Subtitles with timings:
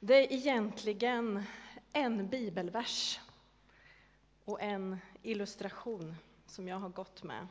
[0.00, 1.42] Det är egentligen
[1.92, 3.20] en bibelvers
[4.44, 7.46] och en illustration som jag har gått med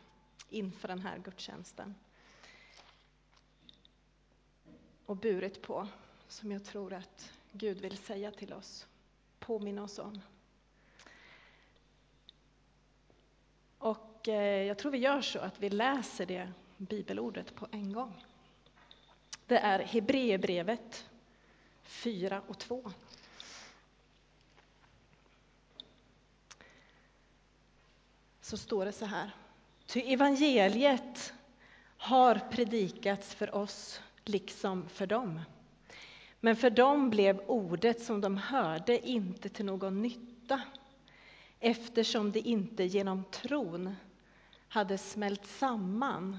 [0.49, 1.95] inför den här gudstjänsten
[5.05, 5.87] och burit på,
[6.27, 8.87] som jag tror att Gud vill säga till oss,
[9.39, 10.21] påminna oss om.
[13.77, 18.25] Och eh, jag tror vi gör så att vi läser det bibelordet på en gång.
[19.45, 21.09] Det är Hebreerbrevet
[21.85, 22.91] 4 och 2.
[28.41, 29.31] Så står det så här.
[29.85, 31.33] Ty evangeliet
[31.97, 35.41] har predikats för oss liksom för dem.
[36.39, 40.61] Men för dem blev ordet som de hörde inte till någon nytta
[41.59, 43.95] eftersom det inte genom tron
[44.67, 46.37] hade smält samman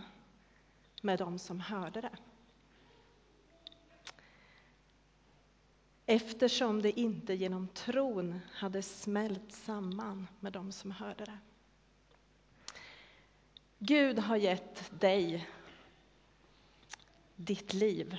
[1.03, 2.17] med dem som hörde det.
[6.07, 11.39] Eftersom det inte genom tron hade smält samman med dem som hörde det.
[13.79, 15.49] Gud har gett dig
[17.37, 18.17] ditt liv,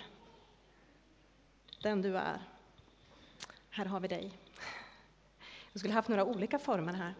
[1.81, 2.41] den du är.
[3.69, 4.31] Här har vi dig.
[5.71, 7.15] Jag skulle haft några olika former här.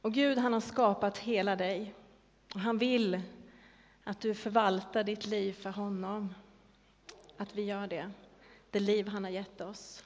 [0.00, 1.94] Och Gud han har skapat hela dig.
[2.54, 3.20] Och han vill
[4.04, 6.34] att du förvaltar ditt liv för honom.
[7.36, 8.10] Att vi gör det,
[8.70, 10.04] det liv han har gett oss.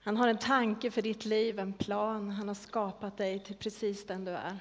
[0.00, 2.30] Han har en tanke för ditt liv, en plan.
[2.30, 4.58] Han har skapat dig till precis den du är.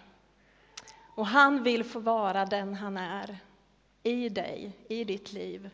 [1.15, 3.39] Och han vill få vara den han är
[4.03, 5.69] i dig, i ditt liv,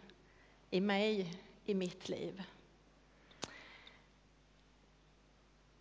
[0.69, 2.43] i mig, i mitt liv.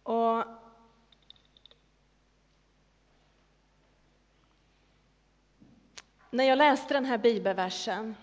[0.03, 0.45] Och
[6.31, 8.15] när jag läste den här bibelversen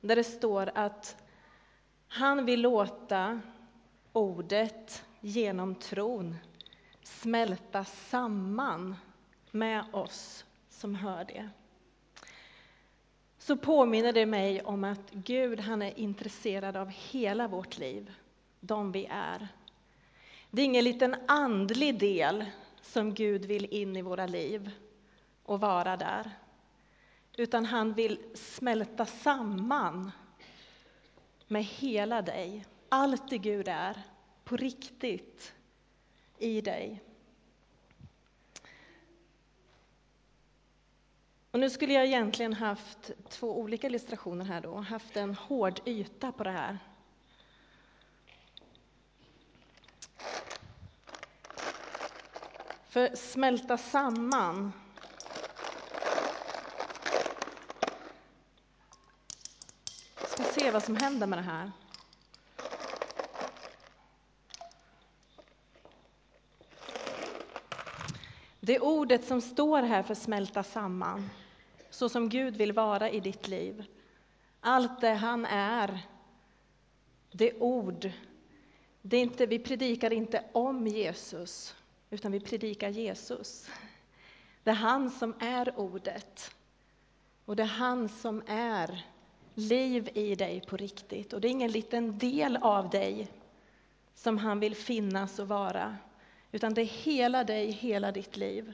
[0.00, 1.22] där det står att
[2.08, 3.40] han vill låta
[4.12, 6.36] ordet genom tron
[7.02, 8.96] smälta samman
[9.50, 11.48] med oss som hör det.
[13.38, 18.12] Så påminner det mig om att Gud han är intresserad av hela vårt liv,
[18.60, 19.48] de vi är.
[20.50, 22.44] Det är ingen liten andlig del
[22.82, 24.70] som Gud vill in i våra liv
[25.42, 26.30] och vara där.
[27.38, 30.10] Utan han vill smälta samman
[31.46, 32.66] med hela dig.
[32.88, 34.02] Allt det Gud är,
[34.44, 35.54] på riktigt,
[36.38, 37.02] i dig.
[41.50, 46.32] Och nu skulle jag egentligen haft två olika illustrationer här då, haft en hård yta
[46.32, 46.78] på det här.
[52.88, 54.72] För smälta samman
[60.28, 61.72] ska se vad som händer med det här.
[68.60, 71.30] Det ordet som står här för smälta samman,
[71.90, 73.84] så som Gud vill vara i ditt liv.
[74.60, 76.00] Allt det han är,
[77.32, 78.10] det ord.
[79.02, 81.76] Det är inte, vi predikar inte om Jesus,
[82.10, 83.70] utan vi predikar Jesus.
[84.62, 86.54] Det är han som är ordet.
[87.44, 89.04] Och det är han som är
[89.58, 91.32] liv i dig på riktigt.
[91.32, 93.28] Och det är ingen liten del av dig
[94.14, 95.96] som han vill finnas och vara,
[96.52, 98.72] utan det är hela dig, hela ditt liv.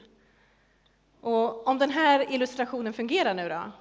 [1.21, 3.71] Och om den här illustrationen fungerar nu då,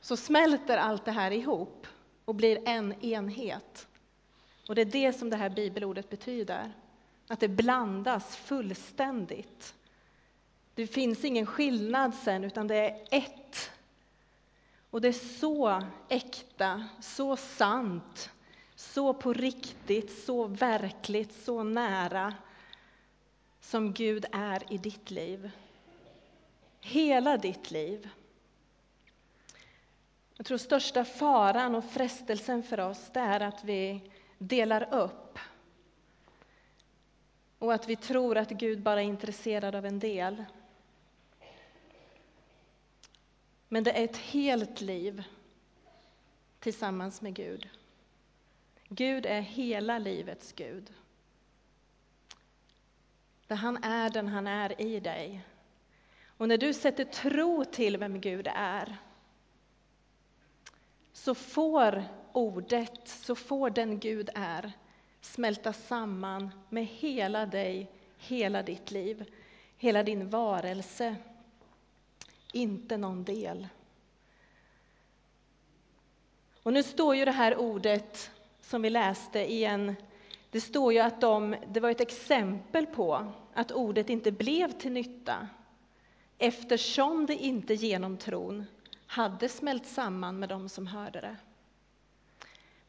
[0.00, 1.86] så smälter allt det här ihop
[2.24, 3.88] och blir en enhet.
[4.68, 6.72] Och det är det som det här bibelordet betyder,
[7.28, 9.74] att det blandas fullständigt.
[10.74, 13.70] Det finns ingen skillnad sen, utan det är ett.
[14.90, 18.30] Och det är så äkta, så sant,
[18.74, 22.34] så på riktigt, så verkligt, så nära
[23.60, 25.50] som Gud är i ditt liv.
[26.80, 28.08] Hela ditt liv.
[30.36, 35.38] Jag tror största faran och frestelsen för oss det är att vi delar upp
[37.58, 40.44] och att vi tror att Gud bara är intresserad av en del.
[43.68, 45.24] Men det är ett helt liv
[46.60, 47.68] tillsammans med Gud.
[48.88, 50.92] Gud är hela livets Gud.
[53.46, 55.40] Där han är den han är i dig.
[56.26, 58.96] Och när du sätter tro till vem Gud är
[61.12, 64.72] så får ordet, så får den Gud är
[65.20, 69.24] smälta samman med hela dig, hela ditt liv,
[69.76, 71.16] hela din varelse.
[72.52, 73.68] Inte någon del.
[76.62, 78.30] Och nu står ju det här ordet
[78.60, 79.94] som vi läste i en
[80.50, 84.92] det står ju att de, det var ett exempel på att ordet inte blev till
[84.92, 85.48] nytta
[86.38, 88.64] eftersom det inte genom tron
[89.06, 91.36] hade smält samman med dem som hörde det.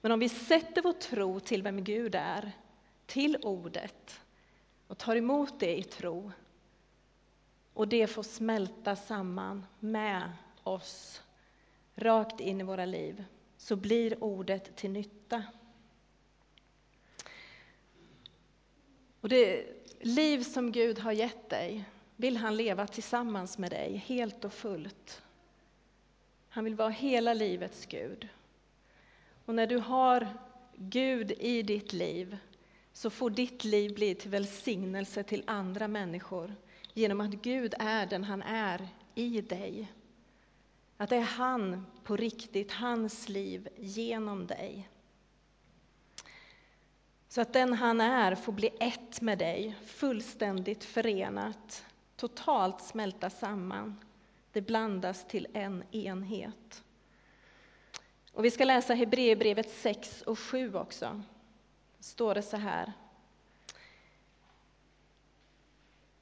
[0.02, 2.52] Men om vi sätter vår tro till vem Gud är,
[3.06, 4.22] till ordet
[4.88, 6.32] och tar emot det i tro
[7.74, 10.32] och det får smälta samman med
[10.64, 11.22] oss
[11.96, 13.24] rakt in i våra liv
[13.58, 15.44] så blir ordet till nytta.
[19.22, 19.66] Och det
[20.00, 21.86] liv som Gud har gett dig
[22.16, 25.22] vill han leva tillsammans med dig helt och fullt.
[26.50, 28.28] Han vill vara hela livets Gud.
[29.46, 30.28] Och när du har
[30.76, 32.38] Gud i ditt liv
[32.94, 36.56] så får ditt liv bli till välsignelse till andra människor
[37.00, 39.92] genom att Gud är den han är i dig.
[40.98, 44.90] Att det är han på riktigt, hans liv genom dig.
[47.28, 51.86] Så att den han är får bli ett med dig, fullständigt förenat,
[52.16, 54.00] totalt smälta samman.
[54.52, 56.84] Det blandas till en enhet.
[58.34, 61.22] Och vi ska läsa Hebreerbrevet 6 och 7 också.
[62.00, 62.94] står det så här.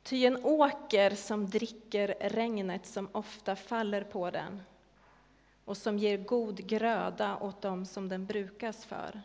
[0.07, 4.61] Ty en åker som dricker regnet som ofta faller på den
[5.65, 9.21] och som ger god gröda åt dem som den brukas för,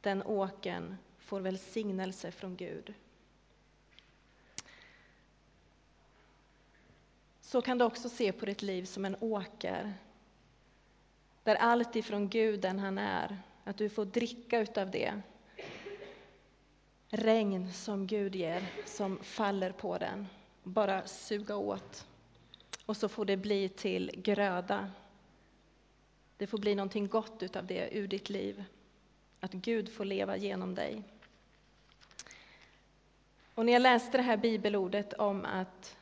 [0.00, 2.94] den åken får välsignelse från Gud.
[7.40, 9.94] Så kan du också se på ditt liv som en åker,
[11.42, 15.20] där allt ifrån Gud, den han är, att du får dricka utav det
[17.16, 20.26] regn som Gud ger, som faller på den,
[20.62, 22.06] bara suga åt.
[22.86, 24.90] Och så får det bli till gröda.
[26.36, 28.64] Det får bli någonting gott utav det ur ditt liv,
[29.40, 31.02] att Gud får leva genom dig.
[33.54, 35.96] Och när jag läste det här bibelordet om att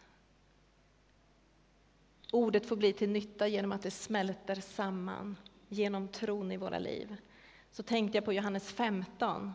[2.32, 5.36] ordet får bli till nytta genom att det smälter samman
[5.68, 7.16] genom tron i våra liv,
[7.70, 9.52] så tänkte jag på Johannes 15,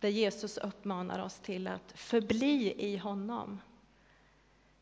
[0.00, 3.60] där Jesus uppmanar oss till att förbli i honom.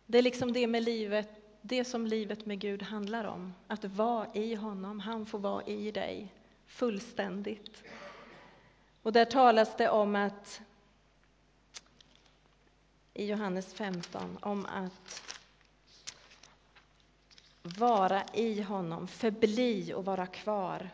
[0.06, 1.28] Det är liksom det med livet,
[1.62, 5.00] det som livet med Gud handlar om, att vara i honom.
[5.00, 6.32] Han får vara i dig
[6.66, 7.82] fullständigt.
[9.02, 10.60] Och där talas det om att
[13.14, 15.22] i Johannes 15 om att
[17.62, 20.90] vara i honom, förbli och vara kvar.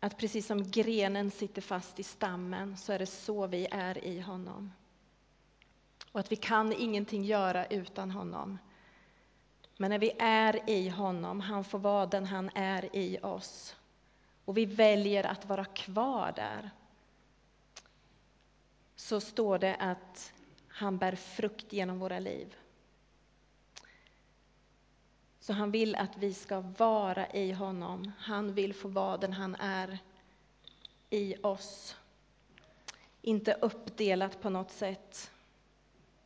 [0.00, 4.20] Att precis som grenen sitter fast i stammen så är det så vi är i
[4.20, 4.72] honom.
[6.12, 8.58] Och att vi kan ingenting göra utan honom.
[9.76, 13.76] Men när vi är i honom, han får vara den han är i oss.
[14.44, 16.70] Och vi väljer att vara kvar där
[18.96, 20.32] så står det att
[20.68, 22.56] han bär frukt genom våra liv.
[25.40, 28.12] Så han vill att vi ska vara i honom.
[28.18, 29.98] Han vill få vara den han är
[31.10, 31.96] i oss.
[33.22, 35.30] Inte uppdelat på något sätt,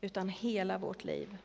[0.01, 1.39] utan hela vårt liv.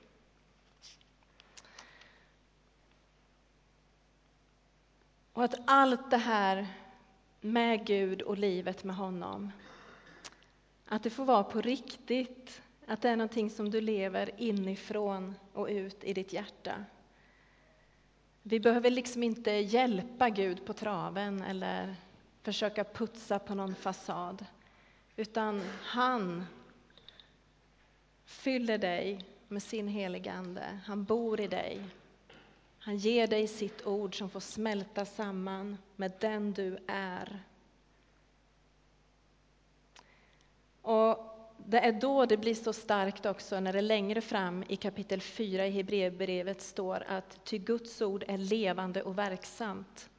[5.34, 6.68] Och att allt det här
[7.42, 9.52] med Gud och livet med honom
[10.86, 15.68] att det får vara på riktigt, att det är någonting som du lever inifrån och
[15.68, 16.86] ut i ditt hjärta.
[18.44, 21.96] Vi behöver liksom inte hjälpa Gud på traven eller
[22.42, 24.46] försöka putsa på någon fasad,
[25.16, 26.46] utan han
[28.26, 30.80] fyller dig med sin heliga Ande.
[30.86, 31.84] Han bor i dig.
[32.80, 37.44] Han ger dig sitt ord som får smälta samman med den du är.
[40.82, 41.29] Och
[41.70, 45.68] det är då det blir så starkt också när det längre fram i kapitel 4
[45.68, 50.10] i Hebreerbrevet står att ty Guds ord är levande och verksamt.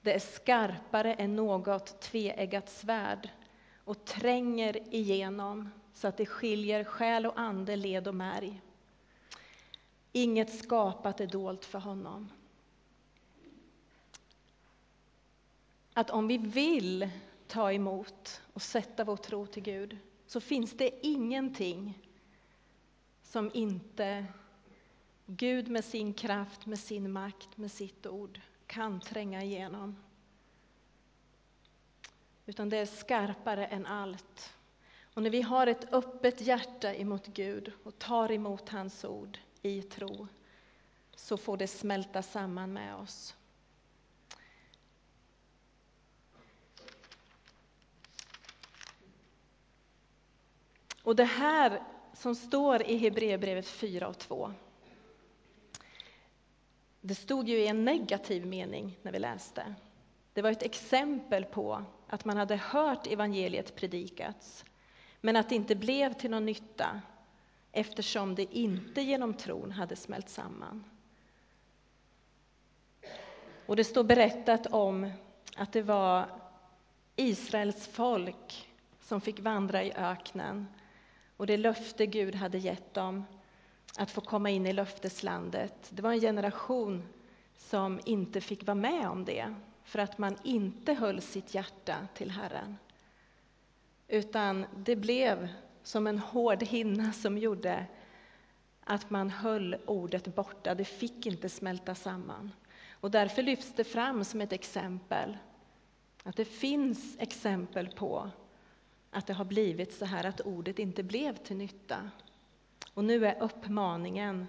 [0.00, 3.28] Det är skarpare än något tveeggat svärd
[3.84, 8.60] och tränger igenom så att det skiljer själ och ande, led och märg.
[10.12, 12.28] Inget skapat är dolt för honom.
[15.94, 17.10] Att om vi vill
[17.46, 19.98] ta emot och sätta vår tro till Gud
[20.30, 21.98] så finns det ingenting
[23.22, 24.26] som inte
[25.26, 29.96] Gud med sin kraft, med sin makt, med sitt ord kan tränga igenom.
[32.46, 34.54] Utan det är skarpare än allt.
[35.14, 39.82] Och när vi har ett öppet hjärta emot Gud och tar emot hans ord i
[39.82, 40.26] tro
[41.14, 43.36] så får det smälta samman med oss.
[51.02, 54.52] Och det här som står i Hebreerbrevet 4 och 2.
[57.00, 59.74] Det stod ju i en negativ mening när vi läste.
[60.32, 64.64] Det var ett exempel på att man hade hört evangeliet predikats,
[65.20, 67.00] men att det inte blev till någon nytta
[67.72, 70.84] eftersom det inte genom tron hade smält samman.
[73.66, 75.10] Och det står berättat om
[75.56, 76.26] att det var
[77.16, 78.68] Israels folk
[79.00, 80.66] som fick vandra i öknen
[81.40, 83.24] och det löfte Gud hade gett dem
[83.98, 85.90] att få komma in i löfteslandet.
[85.90, 87.02] Det var en generation
[87.56, 89.54] som inte fick vara med om det
[89.84, 92.76] för att man inte höll sitt hjärta till Herren.
[94.08, 95.48] Utan det blev
[95.82, 97.86] som en hård hinna som gjorde
[98.84, 100.74] att man höll ordet borta.
[100.74, 102.50] Det fick inte smälta samman.
[102.90, 105.38] Och därför lyfts det fram som ett exempel.
[106.22, 108.30] Att det finns exempel på
[109.10, 112.10] att det har blivit så här att ordet inte blev till nytta.
[112.94, 114.46] Och nu är uppmaningen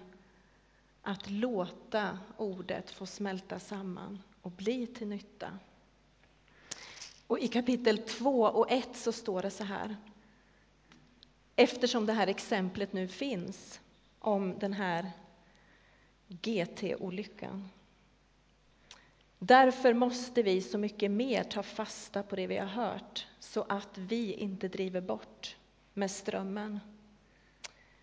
[1.02, 5.58] att låta ordet få smälta samman och bli till nytta.
[7.26, 9.96] Och I kapitel 2 och 1 så står det så här.
[11.56, 13.80] Eftersom det här exemplet nu finns
[14.18, 15.12] om den här
[16.28, 17.68] GT-olyckan.
[19.44, 23.98] Därför måste vi så mycket mer ta fasta på det vi har hört så att
[23.98, 25.56] vi inte driver bort
[25.94, 26.80] med strömmen.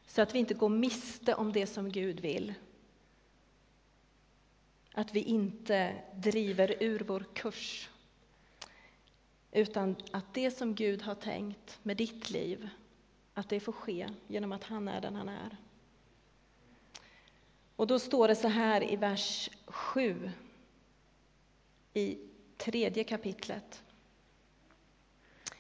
[0.08, 2.54] Så att vi inte går miste om det som Gud vill.
[4.94, 7.90] Att vi inte driver ur vår kurs.
[9.52, 12.70] Utan att det som Gud har tänkt med ditt liv,
[13.34, 15.58] att det får ske genom att han är den han är.
[17.76, 20.32] Och då står det så här i vers 7
[21.94, 22.18] i
[22.58, 23.84] tredje kapitlet.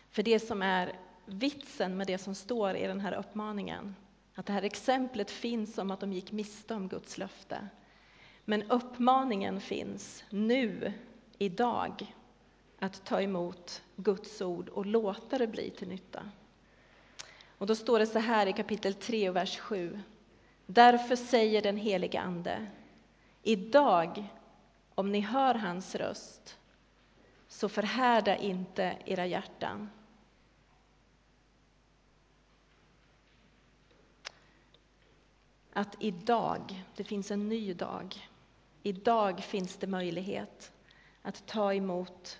[0.09, 3.95] För det som är vitsen med det som står i den här uppmaningen,
[4.35, 7.67] att det här exemplet finns om att de gick miste om Guds löfte.
[8.45, 10.93] Men uppmaningen finns nu,
[11.37, 12.15] idag,
[12.79, 16.31] att ta emot Guds ord och låta det bli till nytta.
[17.57, 19.99] Och då står det så här i kapitel 3 vers 7.
[20.65, 22.67] Därför säger den helige Ande,
[23.43, 24.27] idag,
[24.99, 26.57] om ni hör hans röst,
[27.47, 29.89] så förhärda inte era hjärtan.
[35.73, 38.29] Att idag, det finns en ny dag.
[38.83, 40.71] Idag finns det möjlighet
[41.21, 42.39] att ta emot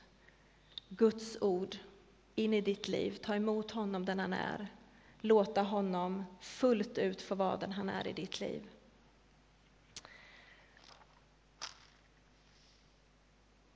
[0.90, 1.76] Guds ord
[2.36, 4.68] in i ditt liv, ta emot honom den han är,
[5.22, 8.68] låta honom fullt ut få vara den han är i ditt liv.